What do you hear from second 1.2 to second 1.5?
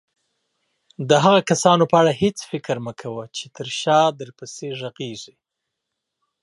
هغه